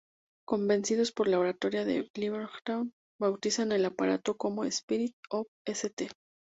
[0.47, 6.09] Convencidos por la oratoria de Lindbergh, bautizan al aparato como Spirit of St.